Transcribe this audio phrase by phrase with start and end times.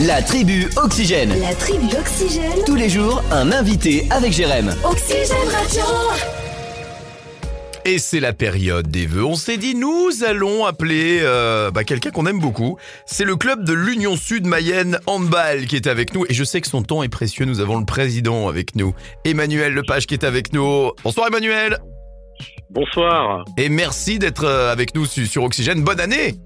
[0.00, 1.38] La tribu Oxygène.
[1.40, 2.64] La tribu Oxygène.
[2.66, 4.74] Tous les jours, un invité avec Jérém.
[4.84, 5.82] Oxygène Radio.
[7.84, 9.24] Et c'est la période des vœux.
[9.24, 12.78] On s'est dit, nous allons appeler euh, bah, quelqu'un qu'on aime beaucoup.
[13.06, 16.24] C'est le club de l'Union Sud Mayenne Handball qui est avec nous.
[16.28, 17.44] Et je sais que son temps est précieux.
[17.44, 20.90] Nous avons le président avec nous, Emmanuel Lepage qui est avec nous.
[21.04, 21.78] Bonsoir Emmanuel.
[22.70, 23.44] Bonsoir.
[23.58, 25.82] Et merci d'être euh, avec nous su- sur Oxygène.
[25.82, 26.36] Bonne année.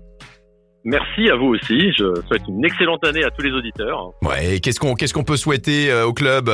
[0.87, 1.91] Merci à vous aussi.
[1.93, 4.13] Je souhaite une excellente année à tous les auditeurs.
[4.23, 4.61] Ouais.
[4.63, 6.49] Qu'est-ce qu'on qu'est-ce qu'on peut souhaiter euh, au club?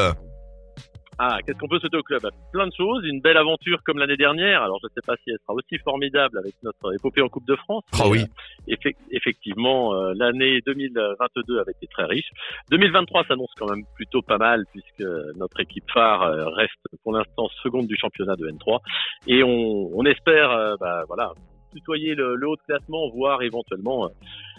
[1.18, 2.22] Ah, qu'est-ce qu'on peut souhaiter au club?
[2.52, 3.04] Plein de choses.
[3.04, 4.62] Une belle aventure comme l'année dernière.
[4.62, 7.46] Alors, je ne sais pas si elle sera aussi formidable avec notre épopée en Coupe
[7.46, 7.84] de France.
[7.92, 8.20] Ah oui.
[8.22, 12.28] Euh, effe- effectivement, euh, l'année 2022 avait été très riche.
[12.70, 16.72] 2023 s'annonce quand même plutôt pas mal puisque notre équipe phare euh, reste
[17.04, 18.80] pour l'instant seconde du championnat de N3
[19.28, 21.32] et on, on espère, euh, bah, voilà,
[21.72, 24.08] tutoyer le, le haut de classement, voire éventuellement euh,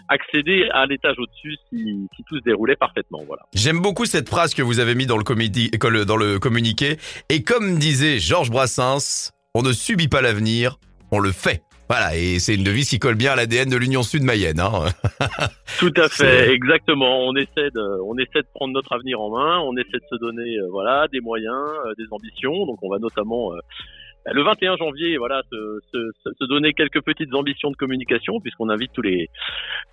[0.08, 3.22] accéder à l'étage au-dessus si, si tout se déroulait parfaitement.
[3.26, 3.42] Voilà.
[3.54, 6.38] J'aime beaucoup cette phrase que vous avez mis dans le, comédie, que le- dans le
[6.38, 6.98] communiqué.
[7.30, 10.76] Et comme disait Georges Brassens, on ne subit pas l'avenir,
[11.10, 11.62] on le fait.
[11.90, 14.58] Voilà, et c'est une devise qui colle bien à l'ADN de l'Union Sud Mayenne.
[14.58, 14.86] Hein.
[15.78, 17.26] Tout à fait, exactement.
[17.26, 19.60] On essaie de, on essaie de prendre notre avenir en main.
[19.60, 21.54] On essaie de se donner, euh, voilà, des moyens,
[21.86, 22.64] euh, des ambitions.
[22.64, 23.58] Donc, on va notamment euh,
[24.32, 28.68] le 21 janvier, voilà, se, se, se- se donner quelques petites ambitions de communication, puisqu'on
[28.70, 29.28] invite tous les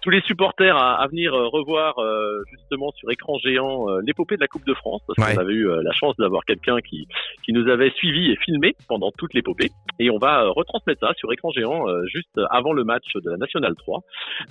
[0.02, 4.36] tous les supporters à, à venir euh, revoir euh, justement sur écran géant euh, l'épopée
[4.36, 5.36] de la Coupe de France, parce Ouais.
[5.36, 7.08] qu'on avait eu euh, la chance d'avoir quelqu'un qui
[7.44, 11.14] qui nous avait suivi et filmé pendant toute l'épopée, et on va euh, retransmettre ça
[11.18, 14.00] sur écran géant euh, juste avant le match de la Nationale 3.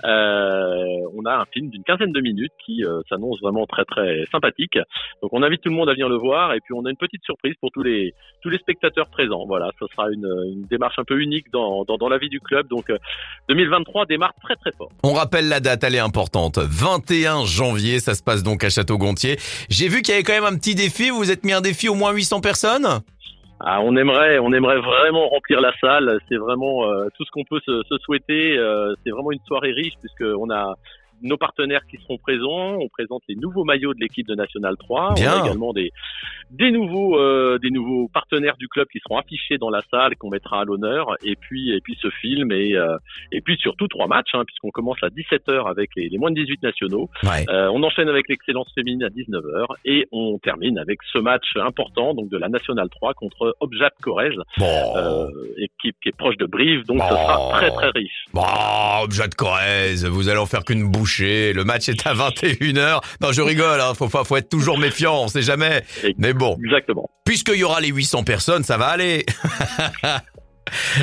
[0.03, 4.25] Euh, on a un film d'une quinzaine de minutes qui euh, s'annonce vraiment très très
[4.31, 4.77] sympathique.
[5.21, 6.97] Donc on invite tout le monde à venir le voir et puis on a une
[6.97, 9.45] petite surprise pour tous les tous les spectateurs présents.
[9.47, 12.39] Voilà, ce sera une, une démarche un peu unique dans, dans, dans la vie du
[12.39, 12.67] club.
[12.67, 12.97] Donc euh,
[13.49, 14.89] 2023 démarre très très fort.
[15.03, 16.57] On rappelle la date, elle est importante.
[16.57, 19.37] 21 janvier, ça se passe donc à Château-Gontier.
[19.69, 21.09] J'ai vu qu'il y avait quand même un petit défi.
[21.09, 23.01] Vous vous êtes mis un défi au moins 800 personnes?
[23.63, 26.19] Ah, on aimerait, on aimerait vraiment remplir la salle.
[26.29, 28.57] C'est vraiment euh, tout ce qu'on peut se, se souhaiter.
[28.57, 30.75] Euh, c'est vraiment une soirée riche puisque on a
[31.21, 32.77] nos partenaires qui seront présents.
[32.79, 35.13] On présente les nouveaux maillots de l'équipe de National 3.
[35.13, 35.33] Bien.
[35.33, 35.91] On a également des
[36.51, 40.29] des nouveaux euh, des nouveaux partenaires du club qui seront affichés dans la salle qu'on
[40.29, 41.15] mettra à l'honneur.
[41.23, 42.97] Et puis et puis ce film et euh,
[43.31, 46.35] et puis surtout trois matchs hein, puisqu'on commence à 17h avec les, les moins de
[46.35, 47.09] 18 nationaux.
[47.23, 47.45] Ouais.
[47.49, 52.13] Euh, on enchaîne avec l'excellence féminine à 19h et on termine avec ce match important
[52.13, 54.65] donc de la Nationale 3 contre Objat Corrèze, Bon.
[54.97, 57.15] euh, équipe qui est proche de Brive, donc ce Oh.
[57.15, 58.25] sera très très riche.
[58.33, 58.41] Bon,
[59.07, 61.53] de Corrèze, vous allez en faire qu'une bouchée.
[61.53, 63.01] Le match est à 21h.
[63.21, 63.93] Non, je rigole, hein.
[63.95, 65.83] faut, faut, faut être toujours méfiant, on sait jamais.
[66.17, 67.09] Mais bon, Exactement.
[67.25, 69.25] puisqu'il y aura les 800 personnes, ça va aller.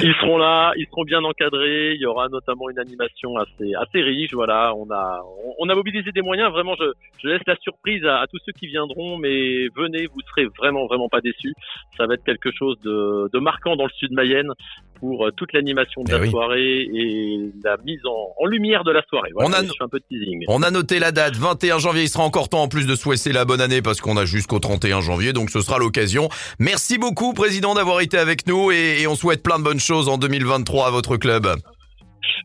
[0.02, 1.92] Ils seront là, ils seront bien encadrés.
[1.94, 4.32] Il y aura notamment une animation assez assez riche.
[4.32, 6.50] Voilà, on a on, on a mobilisé des moyens.
[6.50, 6.86] Vraiment, je,
[7.22, 10.86] je laisse la surprise à, à tous ceux qui viendront, mais venez, vous serez vraiment
[10.86, 11.54] vraiment pas déçus.
[11.96, 14.52] Ça va être quelque chose de, de marquant dans le sud Mayenne
[15.00, 16.30] pour euh, toute l'animation de Eh la oui.
[16.30, 19.30] soirée et la mise en, en lumière de la soirée.
[19.34, 20.44] Voilà, On a- un peu de teasing.
[20.48, 22.02] On a noté la date, 21 janvier.
[22.02, 24.58] Il sera encore temps en plus de souhaiter la bonne année parce qu'on a jusqu'au
[24.58, 26.28] 31 janvier, donc ce sera l'occasion.
[26.58, 30.08] Merci beaucoup, Président, d'avoir été avec nous et, et on souhaite plein de bonnes choses
[30.08, 31.46] en 2023 à votre club.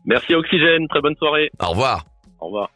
[0.06, 1.50] Merci Oxygène, très bonne soirée.
[1.60, 2.04] Au revoir.
[2.40, 2.68] Au revoir.